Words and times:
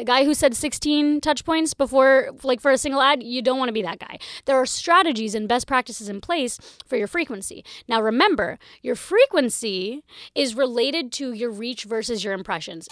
The 0.00 0.06
guy 0.06 0.24
who 0.24 0.32
said 0.32 0.56
16 0.56 1.20
touch 1.20 1.44
points 1.44 1.74
before, 1.74 2.30
like 2.42 2.62
for 2.62 2.70
a 2.70 2.78
single 2.78 3.02
ad, 3.02 3.22
you 3.22 3.42
don't 3.42 3.58
want 3.58 3.68
to 3.68 3.72
be 3.74 3.82
that 3.82 3.98
guy. 3.98 4.18
There 4.46 4.56
are 4.56 4.64
strategies 4.64 5.34
and 5.34 5.46
best 5.46 5.66
practices 5.66 6.08
in 6.08 6.22
place 6.22 6.58
for 6.86 6.96
your 6.96 7.06
frequency. 7.06 7.66
Now, 7.86 8.00
remember, 8.00 8.58
your 8.80 8.96
frequency 8.96 10.02
is 10.34 10.54
related 10.54 11.12
to 11.12 11.34
your 11.34 11.50
reach 11.50 11.84
versus 11.84 12.24
your 12.24 12.32
impressions. 12.32 12.88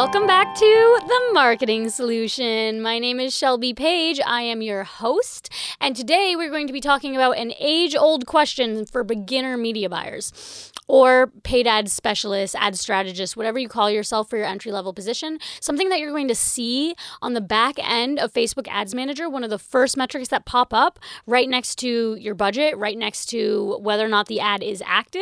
Welcome 0.00 0.28
back 0.28 0.54
to 0.54 1.00
The 1.08 1.30
Marketing 1.32 1.88
Solution. 1.90 2.80
My 2.80 3.00
name 3.00 3.18
is 3.18 3.36
Shelby 3.36 3.74
Page. 3.74 4.20
I 4.24 4.42
am 4.42 4.62
your 4.62 4.84
host, 4.84 5.52
and 5.80 5.96
today 5.96 6.36
we're 6.36 6.50
going 6.50 6.68
to 6.68 6.72
be 6.72 6.80
talking 6.80 7.16
about 7.16 7.36
an 7.36 7.52
age 7.58 7.96
old 7.96 8.24
question 8.24 8.86
for 8.86 9.02
beginner 9.02 9.56
media 9.56 9.88
buyers 9.88 10.72
or 10.88 11.26
paid 11.42 11.66
ad 11.66 11.90
specialist, 11.90 12.56
ad 12.58 12.76
strategist, 12.76 13.36
whatever 13.36 13.58
you 13.58 13.68
call 13.68 13.90
yourself 13.90 14.28
for 14.28 14.38
your 14.38 14.46
entry 14.46 14.72
level 14.72 14.94
position. 14.94 15.38
Something 15.60 15.90
that 15.90 16.00
you're 16.00 16.10
going 16.10 16.28
to 16.28 16.34
see 16.34 16.94
on 17.20 17.34
the 17.34 17.42
back 17.42 17.74
end 17.78 18.18
of 18.18 18.32
Facebook 18.32 18.66
Ads 18.68 18.94
Manager, 18.94 19.28
one 19.28 19.44
of 19.44 19.50
the 19.50 19.58
first 19.58 19.96
metrics 19.96 20.28
that 20.28 20.46
pop 20.46 20.72
up 20.72 20.98
right 21.26 21.48
next 21.48 21.76
to 21.76 22.16
your 22.16 22.34
budget, 22.34 22.76
right 22.78 22.96
next 22.96 23.26
to 23.26 23.78
whether 23.80 24.04
or 24.04 24.08
not 24.08 24.26
the 24.28 24.40
ad 24.40 24.62
is 24.62 24.82
active, 24.86 25.20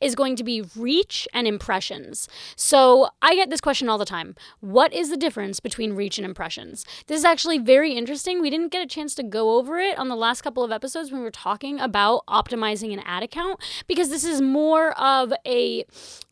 is 0.00 0.14
going 0.14 0.36
to 0.36 0.44
be 0.44 0.62
reach 0.76 1.26
and 1.34 1.48
impressions. 1.48 2.28
So 2.54 3.08
I 3.20 3.34
get 3.34 3.50
this 3.50 3.60
question 3.60 3.88
all 3.88 3.98
the 3.98 4.04
time 4.04 4.36
What 4.60 4.92
is 4.92 5.10
the 5.10 5.16
difference 5.16 5.58
between 5.58 5.94
reach 5.94 6.18
and 6.18 6.24
impressions? 6.24 6.84
This 7.08 7.18
is 7.18 7.24
actually 7.24 7.58
very 7.58 7.92
interesting. 7.92 8.40
We 8.40 8.50
didn't 8.50 8.70
get 8.70 8.82
a 8.82 8.86
chance 8.86 9.16
to 9.16 9.24
go 9.24 9.56
over 9.56 9.78
it 9.80 9.98
on 9.98 10.08
the 10.08 10.16
last 10.16 10.42
couple 10.42 10.62
of 10.62 10.70
episodes 10.70 11.10
when 11.10 11.20
we 11.20 11.24
were 11.24 11.30
talking 11.32 11.80
about 11.80 12.24
optimizing 12.28 12.92
an 12.92 13.00
ad 13.00 13.24
account 13.24 13.60
because 13.88 14.10
this 14.10 14.24
is 14.24 14.40
more 14.40 14.92
of 14.92 15.07
a 15.46 15.84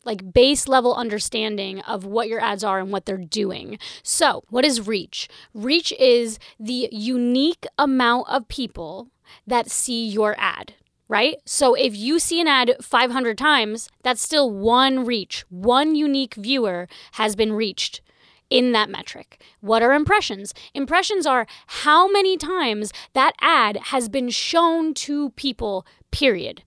like 0.05 0.33
base 0.33 0.67
level 0.67 0.93
understanding 0.95 1.81
of 1.81 2.05
what 2.05 2.27
your 2.27 2.39
ads 2.39 2.63
are 2.63 2.79
and 2.79 2.91
what 2.91 3.05
they're 3.05 3.17
doing. 3.17 3.77
So, 4.03 4.43
what 4.49 4.65
is 4.65 4.87
reach? 4.87 5.27
Reach 5.53 5.91
is 5.93 6.39
the 6.59 6.89
unique 6.91 7.65
amount 7.77 8.29
of 8.29 8.47
people 8.47 9.09
that 9.45 9.69
see 9.69 10.07
your 10.07 10.35
ad 10.37 10.73
right? 11.09 11.37
So 11.45 11.73
if 11.73 11.95
you 11.95 12.19
see 12.19 12.41
an 12.41 12.47
ad 12.47 12.75
500 12.81 13.37
times, 13.37 13.89
that's 14.03 14.21
still 14.21 14.51
one 14.51 15.05
reach. 15.05 15.45
One 15.49 15.95
unique 15.95 16.35
viewer 16.35 16.87
has 17.13 17.35
been 17.35 17.53
reached 17.53 18.01
in 18.49 18.71
that 18.71 18.89
metric. 18.89 19.41
What 19.61 19.83
are 19.83 19.93
impressions? 19.93 20.53
Impressions 20.73 21.25
are 21.25 21.47
how 21.67 22.09
many 22.09 22.37
times 22.37 22.91
that 23.13 23.33
ad 23.41 23.77
has 23.85 24.09
been 24.09 24.29
shown 24.29 24.93
to 24.95 25.31
people, 25.31 25.85
period. 26.11 26.63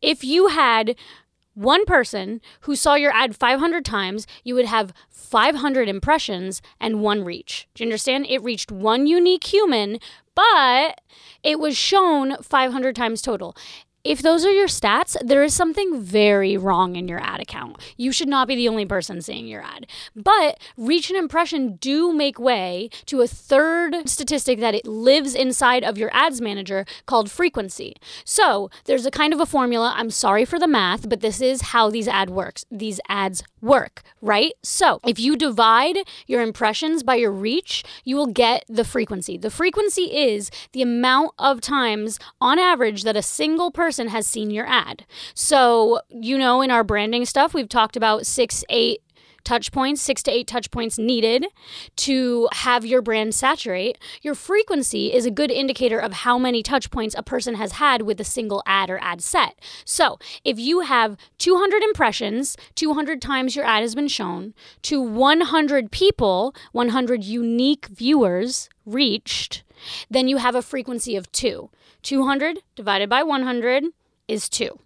If 0.00 0.24
you 0.24 0.48
had 0.48 0.96
one 1.54 1.84
person 1.84 2.40
who 2.62 2.76
saw 2.76 2.94
your 2.94 3.12
ad 3.12 3.36
500 3.36 3.84
times, 3.84 4.26
you 4.44 4.54
would 4.54 4.66
have 4.66 4.92
500 5.10 5.88
impressions 5.88 6.62
and 6.80 7.00
one 7.00 7.24
reach. 7.24 7.68
Do 7.74 7.84
you 7.84 7.88
understand? 7.88 8.26
It 8.28 8.42
reached 8.42 8.72
one 8.72 9.06
unique 9.06 9.44
human, 9.44 9.98
but 10.34 11.00
it 11.42 11.58
was 11.58 11.76
shown 11.76 12.36
500 12.42 12.96
times 12.96 13.22
total. 13.22 13.56
If 14.04 14.20
those 14.20 14.44
are 14.44 14.50
your 14.50 14.66
stats, 14.66 15.16
there 15.24 15.44
is 15.44 15.54
something 15.54 16.02
very 16.02 16.56
wrong 16.56 16.96
in 16.96 17.06
your 17.06 17.20
ad 17.20 17.40
account. 17.40 17.76
You 17.96 18.10
should 18.10 18.26
not 18.26 18.48
be 18.48 18.56
the 18.56 18.68
only 18.68 18.84
person 18.84 19.22
seeing 19.22 19.46
your 19.46 19.62
ad. 19.62 19.86
But 20.16 20.58
reach 20.76 21.08
and 21.08 21.16
impression 21.16 21.76
do 21.76 22.12
make 22.12 22.36
way 22.36 22.90
to 23.06 23.20
a 23.20 23.28
third 23.28 24.08
statistic 24.08 24.58
that 24.58 24.74
it 24.74 24.86
lives 24.88 25.36
inside 25.36 25.84
of 25.84 25.98
your 25.98 26.10
ads 26.12 26.40
manager 26.40 26.84
called 27.06 27.30
frequency. 27.30 27.94
So 28.24 28.70
there's 28.86 29.06
a 29.06 29.10
kind 29.12 29.32
of 29.32 29.38
a 29.38 29.46
formula. 29.46 29.94
I'm 29.96 30.10
sorry 30.10 30.44
for 30.44 30.58
the 30.58 30.66
math, 30.66 31.08
but 31.08 31.20
this 31.20 31.40
is 31.40 31.62
how 31.62 31.88
these 31.88 32.08
ad 32.08 32.28
works. 32.28 32.64
These 32.72 32.98
ads 33.08 33.44
work, 33.60 34.02
right? 34.20 34.54
So 34.64 34.98
if 35.06 35.20
you 35.20 35.36
divide 35.36 35.98
your 36.26 36.42
impressions 36.42 37.04
by 37.04 37.14
your 37.14 37.30
reach, 37.30 37.84
you 38.02 38.16
will 38.16 38.26
get 38.26 38.64
the 38.68 38.84
frequency. 38.84 39.38
The 39.38 39.50
frequency 39.50 40.12
is 40.12 40.50
the 40.72 40.82
amount 40.82 41.34
of 41.38 41.60
times 41.60 42.18
on 42.40 42.58
average 42.58 43.04
that 43.04 43.16
a 43.16 43.22
single 43.22 43.70
person 43.70 43.91
person 43.92 44.08
has 44.08 44.26
seen 44.26 44.50
your 44.50 44.66
ad. 44.66 45.04
So, 45.34 46.00
you 46.08 46.38
know, 46.38 46.62
in 46.62 46.70
our 46.70 46.82
branding 46.82 47.26
stuff, 47.26 47.52
we've 47.52 47.68
talked 47.68 47.94
about 47.94 48.26
six, 48.26 48.64
eight, 48.70 49.02
touch 49.44 49.70
points, 49.70 50.00
six 50.00 50.22
to 50.22 50.30
eight 50.30 50.46
touch 50.46 50.70
points 50.70 50.98
needed 50.98 51.44
to 51.96 52.48
have 52.52 52.86
your 52.86 53.02
brand 53.02 53.34
saturate. 53.34 53.98
Your 54.22 54.34
frequency 54.34 55.12
is 55.12 55.26
a 55.26 55.30
good 55.30 55.50
indicator 55.50 55.98
of 55.98 56.14
how 56.24 56.38
many 56.38 56.62
touch 56.62 56.90
points 56.90 57.14
a 57.18 57.22
person 57.22 57.56
has 57.56 57.72
had 57.72 58.00
with 58.00 58.18
a 58.18 58.24
single 58.24 58.62
ad 58.64 58.88
or 58.88 58.98
ad 59.02 59.20
set. 59.20 59.60
So 59.84 60.18
if 60.42 60.58
you 60.58 60.80
have 60.80 61.18
200 61.36 61.82
impressions, 61.82 62.56
200 62.76 63.20
times 63.20 63.54
your 63.54 63.66
ad 63.66 63.82
has 63.82 63.94
been 63.94 64.08
shown, 64.08 64.54
to 64.82 65.02
100 65.02 65.90
people, 65.90 66.54
100 66.72 67.24
unique 67.24 67.88
viewers 67.88 68.70
reached, 68.86 69.64
then 70.10 70.28
you 70.28 70.38
have 70.38 70.54
a 70.54 70.62
frequency 70.62 71.16
of 71.16 71.30
two. 71.32 71.70
200 72.02 72.58
divided 72.74 73.08
by 73.08 73.22
100 73.22 73.84
is 74.28 74.48
2. 74.48 74.78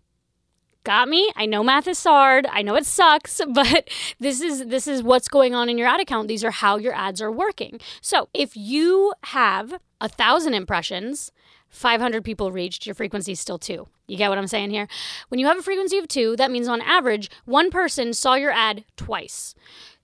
Got 0.85 1.09
me? 1.09 1.33
I 1.35 1.47
know 1.47 1.65
math 1.65 1.89
is 1.89 2.03
hard. 2.05 2.47
I 2.49 2.63
know 2.63 2.77
it 2.77 2.87
sucks, 2.87 3.41
but 3.53 3.89
this 4.21 4.41
is 4.41 4.67
this 4.67 4.87
is 4.87 5.03
what's 5.03 5.27
going 5.27 5.53
on 5.53 5.69
in 5.69 5.79
your 5.79 5.89
ad 5.89 6.01
account. 6.01 6.29
These 6.29 6.45
are 6.45 6.53
how 6.53 6.77
your 6.77 6.95
ads 6.95 7.21
are 7.21 7.33
working. 7.33 7.81
So, 8.01 8.29
if 8.33 8.57
you 8.57 9.13
have 9.25 9.73
a 10.01 10.09
1000 10.09 10.55
impressions, 10.55 11.33
500 11.71 12.23
people 12.23 12.53
reached, 12.53 12.87
your 12.87 12.95
frequency 12.95 13.33
is 13.33 13.41
still 13.41 13.59
2. 13.59 13.89
You 14.07 14.17
get 14.17 14.29
what 14.29 14.39
I'm 14.39 14.47
saying 14.47 14.71
here? 14.71 14.87
When 15.29 15.41
you 15.41 15.47
have 15.47 15.59
a 15.59 15.63
frequency 15.63 15.99
of 15.99 16.07
2, 16.07 16.37
that 16.37 16.53
means 16.53 16.69
on 16.69 16.81
average, 16.81 17.31
one 17.45 17.71
person 17.71 18.13
saw 18.13 18.35
your 18.35 18.53
ad 18.53 18.85
twice. 18.97 19.57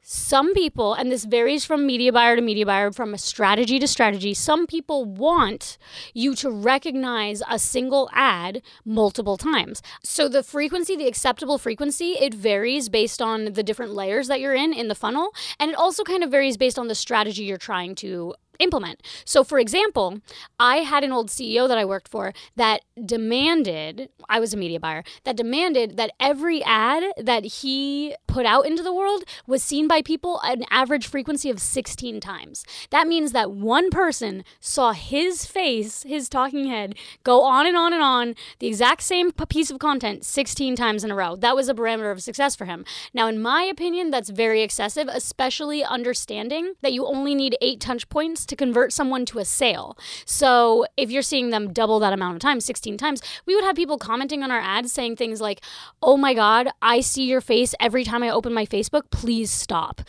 Some 0.05 0.53
people, 0.53 0.95
and 0.95 1.13
this 1.13 1.25
varies 1.25 1.65
from 1.65 1.87
media 1.87 2.13
buyer 2.13 2.35
to 2.35 2.43
media 2.43 2.67
buyer, 2.67 2.91
from 2.91 3.15
a 3.15 3.19
strategy 3.19 3.79
to 3.79 3.87
strategy, 3.87 4.35
some 4.35 4.67
people 4.67 5.05
want 5.05 5.79
you 6.13 6.35
to 6.35 6.51
recognize 6.51 7.41
a 7.49 7.57
single 7.57 8.11
ad 8.13 8.63
multiple 8.85 9.37
times. 9.37 9.81
So 10.03 10.29
the 10.29 10.43
frequency, 10.43 10.97
the 10.97 11.07
acceptable 11.07 11.57
frequency, 11.57 12.17
it 12.21 12.35
varies 12.35 12.89
based 12.89 13.23
on 13.23 13.53
the 13.53 13.63
different 13.63 13.95
layers 13.95 14.27
that 14.27 14.41
you're 14.41 14.55
in 14.55 14.75
in 14.75 14.89
the 14.89 14.97
funnel. 14.97 15.31
And 15.61 15.71
it 15.71 15.77
also 15.77 16.03
kind 16.03 16.25
of 16.25 16.33
varies 16.33 16.57
based 16.57 16.81
on 16.81 16.89
the 16.89 16.97
strategy 16.97 17.45
you're 17.45 17.57
trying 17.57 17.95
to 17.97 18.35
implement. 18.63 19.03
So, 19.25 19.45
for 19.45 19.59
example, 19.59 20.21
I 20.59 20.79
had 20.79 21.05
an 21.05 21.13
old 21.13 21.29
CEO 21.29 21.69
that 21.69 21.79
I 21.79 21.85
worked 21.85 22.09
for 22.09 22.33
that 22.57 22.83
demanded, 23.05 24.09
I 24.29 24.41
was 24.41 24.55
a 24.55 24.57
media 24.57 24.81
buyer, 24.81 25.05
that 25.25 25.37
demanded 25.37 25.97
that 25.97 26.13
every 26.21 26.63
ad 26.65 27.05
that 27.17 27.45
he 27.45 28.15
put 28.27 28.47
out 28.47 28.67
into 28.67 28.83
the 28.83 28.95
world 28.95 29.25
was 29.47 29.63
seen 29.63 29.87
by 29.87 30.03
people 30.03 30.41
an 30.41 30.65
average 30.71 31.07
frequency 31.07 31.51
of 31.51 31.61
16 31.61 32.21
times. 32.21 32.65
That 32.91 33.07
means 33.07 33.33
that 33.33 33.53
one 33.53 33.91
person 33.91 34.45
saw 34.61 34.93
his 34.93 35.45
face, 35.45 36.03
his 36.05 36.29
talking 36.29 36.67
head, 36.67 36.95
go 37.25 37.43
on 37.43 37.67
and 37.67 37.77
on 37.77 37.93
and 37.93 38.03
on, 38.03 38.35
the 38.59 38.67
exact 38.67 39.03
same 39.03 39.33
piece 39.33 39.71
of 39.71 39.79
content 39.79 40.25
16 40.25 40.77
times 40.77 41.05
in 41.05 41.11
a 41.11 41.15
row. 41.15 41.37
That 41.37 41.57
was 41.57 41.69
a 41.69 41.75
parameter 41.75 42.11
of 42.11 42.23
success 42.23 42.57
for 42.57 42.65
him. 42.65 42.85
Now, 43.13 43.29
in 43.29 43.41
my 43.41 43.63
opinion, 43.65 44.11
that's 44.11 44.31
very 44.31 44.63
excessive, 44.63 45.09
especially 45.09 45.85
understanding 45.85 46.75
that 46.81 46.93
you 46.93 47.07
only 47.07 47.35
need 47.35 47.57
eight 47.61 47.81
touch 47.81 48.09
points 48.09 48.47
to 48.53 48.57
convert 48.57 48.93
someone 48.93 49.25
to 49.25 49.39
a 49.39 49.47
sale. 49.47 49.97
So 50.27 50.85
if 50.99 51.11
you're 51.11 51.23
seeing 51.23 51.49
them 51.49 51.73
double 51.73 51.99
that 52.01 52.13
amount 52.13 52.35
of 52.35 52.41
time, 52.41 52.61
16 52.61 52.99
times, 52.99 53.23
we 53.47 53.55
would 53.55 53.65
have 53.65 53.77
people 53.77 53.97
commenting 53.97 54.43
on 54.43 54.51
our 54.51 54.61
ads 54.61 54.93
saying 54.93 55.17
things 55.17 55.41
like, 55.41 55.63
oh 56.03 56.19
my 56.19 56.35
God, 56.35 56.69
I 56.83 57.01
see 57.01 57.25
your 57.25 57.41
face 57.41 57.75
every 57.81 58.05
time 58.05 58.23
I 58.23 58.29
open 58.29 58.53
my 58.53 58.67
Facebook. 58.67 59.11
Please 59.11 59.51
stop 59.51 60.03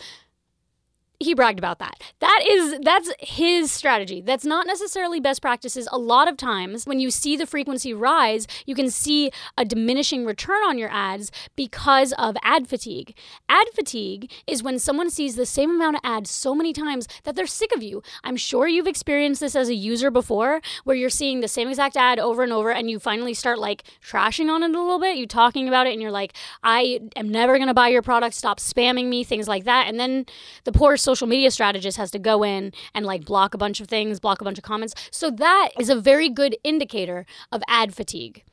he 1.20 1.34
bragged 1.34 1.60
about 1.60 1.80
that. 1.80 2.02
That 2.20 2.44
is 2.48 2.80
that's 2.82 3.12
his 3.20 3.72
strategy. 3.72 4.22
That's 4.22 4.46
not 4.46 4.68
necessarily 4.68 5.20
best 5.20 5.42
practices. 5.42 5.88
A 5.92 5.98
lot 5.98 6.28
of 6.28 6.38
times 6.38 6.86
when 6.86 7.00
you 7.00 7.12
see 7.12 7.38
the 7.38 7.46
frequency 7.46 7.94
rise, 7.94 8.48
you 8.66 8.76
can 8.76 8.90
see 8.90 9.32
a 9.58 9.66
diminishing 9.66 10.26
return 10.26 10.62
on 10.64 10.78
your 10.78 10.90
ads 10.92 11.32
because 11.56 12.14
of 12.14 12.36
ad 12.44 12.68
fatigue. 12.68 13.16
Ad 13.48 13.68
fatigue 13.74 14.32
is 14.48 14.64
when 14.64 14.80
someone 14.80 15.10
sees 15.10 15.36
the 15.36 15.46
same 15.46 15.72
amount 15.72 15.98
of 15.98 16.02
ads 16.04 16.30
so 16.30 16.54
many 16.54 16.74
times 16.74 17.08
that 17.24 17.36
they're 17.36 17.48
sick 17.48 17.74
of 17.74 17.84
you. 17.84 18.02
I'm 18.24 18.38
sure 18.38 18.68
you've 18.68 18.88
experienced 18.88 19.42
this 19.42 19.56
as 19.56 19.70
a 19.70 19.76
user 19.76 20.12
before 20.12 20.62
where 20.84 20.96
you're 20.96 21.10
seeing 21.10 21.40
the 21.40 21.48
same 21.48 21.70
exact 21.70 21.96
ad 21.96 22.20
over 22.20 22.44
and 22.44 22.52
over 22.52 22.72
and 22.72 22.90
you 22.90 23.00
finally 23.00 23.34
start 23.34 23.60
like 23.60 23.84
trashing 24.06 24.50
on 24.50 24.64
it 24.64 24.76
a 24.76 24.82
little 24.82 25.00
bit, 25.00 25.18
you 25.18 25.28
talking 25.28 25.68
about 25.68 25.88
it 25.88 25.94
and 25.94 26.02
you're 26.02 26.12
like, 26.12 26.34
"I 26.64 27.00
am 27.16 27.30
never 27.30 27.58
going 27.58 27.68
to 27.68 27.74
buy 27.74 27.90
your 27.90 28.02
product, 28.02 28.36
stop 28.36 28.60
spamming 28.60 29.08
me," 29.08 29.24
things 29.24 29.48
like 29.48 29.64
that. 29.66 29.88
And 29.88 30.00
then 30.00 30.26
the 30.64 30.72
poor 30.72 30.98
social 31.04 31.28
media 31.28 31.52
strategist 31.52 31.98
has 31.98 32.12
to 32.12 32.20
go 32.20 32.44
in 32.44 32.72
and 32.96 33.06
like 33.06 33.26
block 33.26 33.54
a 33.54 33.58
bunch 33.58 33.80
of 33.80 33.88
things, 33.88 34.20
block 34.20 34.42
a 34.42 34.44
bunch 34.44 34.58
of 34.58 34.64
comments. 34.64 34.96
So 35.12 35.30
that 35.30 35.70
is 35.80 35.90
a 35.90 35.96
very 35.96 36.30
good 36.30 36.58
indicator 36.64 37.26
of 37.52 37.62
ad 37.68 37.94
fatigue. 37.94 38.44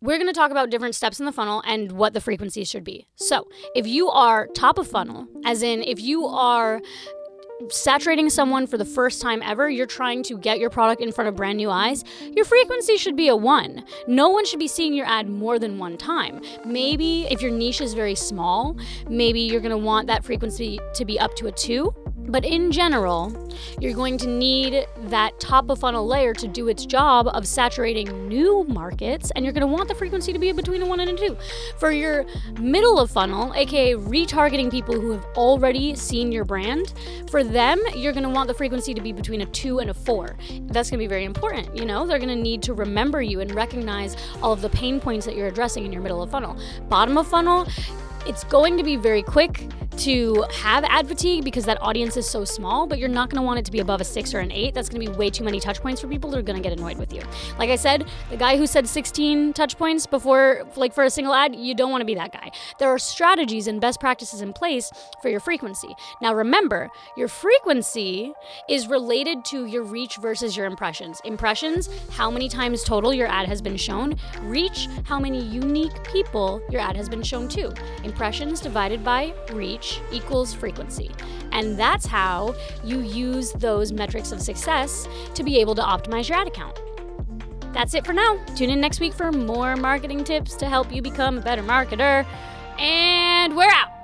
We're 0.00 0.16
going 0.16 0.28
to 0.28 0.32
talk 0.32 0.52
about 0.52 0.70
different 0.70 0.94
steps 0.94 1.18
in 1.18 1.26
the 1.26 1.32
funnel 1.32 1.60
and 1.66 1.90
what 1.90 2.14
the 2.14 2.20
frequencies 2.20 2.70
should 2.70 2.84
be. 2.84 3.08
So, 3.16 3.48
if 3.74 3.84
you 3.84 4.08
are 4.08 4.46
top 4.46 4.78
of 4.78 4.86
funnel, 4.86 5.26
as 5.44 5.60
in 5.60 5.82
if 5.82 6.00
you 6.00 6.24
are 6.24 6.80
saturating 7.70 8.30
someone 8.30 8.66
for 8.66 8.78
the 8.78 8.84
first 8.84 9.20
time 9.20 9.42
ever, 9.42 9.68
you're 9.68 9.86
trying 9.86 10.22
to 10.24 10.38
get 10.38 10.58
your 10.58 10.70
product 10.70 11.02
in 11.02 11.12
front 11.12 11.28
of 11.28 11.36
brand 11.36 11.58
new 11.58 11.70
eyes, 11.70 12.04
your 12.34 12.44
frequency 12.44 12.96
should 12.96 13.16
be 13.16 13.28
a 13.28 13.36
one. 13.36 13.84
No 14.06 14.28
one 14.28 14.46
should 14.46 14.58
be 14.58 14.68
seeing 14.68 14.94
your 14.94 15.06
ad 15.06 15.28
more 15.28 15.58
than 15.58 15.78
one 15.78 15.96
time. 15.96 16.40
Maybe 16.64 17.26
if 17.30 17.42
your 17.42 17.50
niche 17.50 17.80
is 17.80 17.94
very 17.94 18.14
small, 18.14 18.76
maybe 19.08 19.40
you're 19.40 19.60
gonna 19.60 19.78
want 19.78 20.06
that 20.06 20.24
frequency 20.24 20.78
to 20.94 21.04
be 21.04 21.18
up 21.18 21.34
to 21.36 21.46
a 21.46 21.52
two. 21.52 21.92
But 22.28 22.44
in 22.44 22.70
general, 22.70 23.32
you're 23.80 23.94
going 23.94 24.18
to 24.18 24.28
need 24.28 24.86
that 25.04 25.38
top 25.40 25.70
of 25.70 25.80
funnel 25.80 26.06
layer 26.06 26.34
to 26.34 26.46
do 26.46 26.68
its 26.68 26.84
job 26.84 27.28
of 27.28 27.46
saturating 27.46 28.28
new 28.28 28.64
markets, 28.68 29.32
and 29.34 29.44
you're 29.44 29.52
going 29.52 29.66
to 29.66 29.66
want 29.66 29.88
the 29.88 29.94
frequency 29.94 30.32
to 30.32 30.38
be 30.38 30.52
between 30.52 30.82
a 30.82 30.86
one 30.86 31.00
and 31.00 31.10
a 31.10 31.16
two. 31.16 31.36
For 31.78 31.90
your 31.90 32.26
middle 32.60 32.98
of 32.98 33.10
funnel, 33.10 33.54
aka 33.54 33.94
retargeting 33.94 34.70
people 34.70 35.00
who 35.00 35.12
have 35.12 35.24
already 35.36 35.94
seen 35.94 36.30
your 36.30 36.44
brand, 36.44 36.92
for 37.30 37.42
them, 37.42 37.80
you're 37.94 38.12
going 38.12 38.24
to 38.24 38.28
want 38.28 38.48
the 38.48 38.54
frequency 38.54 38.94
to 38.94 39.00
be 39.00 39.12
between 39.12 39.40
a 39.40 39.46
two 39.46 39.78
and 39.78 39.90
a 39.90 39.94
four. 39.94 40.36
That's 40.66 40.90
going 40.90 40.98
to 40.98 41.02
be 41.02 41.08
very 41.08 41.24
important. 41.24 41.74
You 41.76 41.84
know, 41.84 42.06
they're 42.06 42.18
going 42.18 42.28
to 42.28 42.36
need 42.36 42.62
to 42.64 42.74
remember 42.74 43.22
you 43.22 43.40
and 43.40 43.54
recognize 43.54 44.16
all 44.42 44.52
of 44.52 44.60
the 44.60 44.70
pain 44.70 45.00
points 45.00 45.24
that 45.26 45.34
you're 45.34 45.48
addressing 45.48 45.84
in 45.84 45.92
your 45.92 46.02
middle 46.02 46.22
of 46.22 46.30
funnel. 46.30 46.58
Bottom 46.88 47.16
of 47.16 47.26
funnel, 47.26 47.66
it's 48.26 48.44
going 48.44 48.76
to 48.76 48.82
be 48.82 48.96
very 48.96 49.22
quick 49.22 49.66
to 49.98 50.44
have 50.52 50.84
ad 50.84 51.08
fatigue 51.08 51.44
because 51.44 51.64
that 51.64 51.80
audience 51.82 52.16
is 52.16 52.28
so 52.28 52.44
small, 52.44 52.86
but 52.86 52.98
you're 52.98 53.08
not 53.08 53.30
going 53.30 53.40
to 53.40 53.44
want 53.44 53.58
it 53.58 53.64
to 53.64 53.72
be 53.72 53.80
above 53.80 54.00
a 54.00 54.04
six 54.04 54.32
or 54.32 54.38
an 54.38 54.52
eight. 54.52 54.74
That's 54.74 54.88
going 54.88 55.04
to 55.04 55.10
be 55.10 55.16
way 55.16 55.30
too 55.30 55.44
many 55.44 55.60
touch 55.60 55.80
points 55.80 56.00
for 56.00 56.08
people 56.08 56.30
that 56.30 56.38
are 56.38 56.42
going 56.42 56.60
to 56.60 56.62
get 56.62 56.76
annoyed 56.76 56.98
with 56.98 57.12
you. 57.12 57.22
Like 57.58 57.70
I 57.70 57.76
said, 57.76 58.06
the 58.30 58.36
guy 58.36 58.56
who 58.56 58.66
said 58.66 58.88
16 58.88 59.52
touch 59.52 59.76
points 59.76 60.06
before, 60.06 60.62
like 60.76 60.94
for 60.94 61.04
a 61.04 61.10
single 61.10 61.34
ad, 61.34 61.56
you 61.56 61.74
don't 61.74 61.90
want 61.90 62.00
to 62.00 62.06
be 62.06 62.14
that 62.14 62.32
guy. 62.32 62.50
There 62.78 62.88
are 62.88 62.98
strategies 62.98 63.66
and 63.66 63.80
best 63.80 64.00
practices 64.00 64.40
in 64.40 64.52
place 64.52 64.90
for 65.20 65.28
your 65.28 65.40
frequency. 65.40 65.94
Now 66.22 66.34
remember, 66.34 66.90
your 67.16 67.28
frequency 67.28 68.32
is 68.68 68.86
related 68.88 69.44
to 69.46 69.66
your 69.66 69.82
reach 69.82 70.16
versus 70.16 70.56
your 70.56 70.66
impressions. 70.66 71.20
Impressions, 71.24 71.88
how 72.10 72.30
many 72.30 72.48
times 72.48 72.84
total 72.84 73.12
your 73.12 73.28
ad 73.28 73.48
has 73.48 73.60
been 73.60 73.76
shown. 73.76 74.16
Reach, 74.42 74.88
how 75.04 75.18
many 75.18 75.42
unique 75.42 76.04
people 76.04 76.62
your 76.70 76.80
ad 76.80 76.96
has 76.96 77.08
been 77.08 77.22
shown 77.22 77.48
to. 77.48 77.74
Impressions 78.04 78.60
divided 78.60 79.04
by 79.04 79.34
reach 79.88 80.00
equals 80.12 80.54
frequency. 80.54 81.10
And 81.52 81.78
that's 81.78 82.06
how 82.06 82.54
you 82.84 83.00
use 83.00 83.52
those 83.52 83.92
metrics 83.92 84.32
of 84.32 84.40
success 84.40 85.08
to 85.34 85.42
be 85.42 85.58
able 85.58 85.74
to 85.76 85.82
optimize 85.82 86.28
your 86.28 86.38
ad 86.38 86.46
account. 86.46 86.78
That's 87.72 87.94
it 87.94 88.06
for 88.06 88.12
now. 88.12 88.38
Tune 88.56 88.70
in 88.70 88.80
next 88.80 89.00
week 89.00 89.14
for 89.14 89.30
more 89.30 89.76
marketing 89.76 90.24
tips 90.24 90.54
to 90.56 90.66
help 90.66 90.92
you 90.92 91.02
become 91.02 91.38
a 91.38 91.40
better 91.40 91.62
marketer. 91.62 92.26
And 92.78 93.56
we're 93.56 93.70
out. 93.70 93.97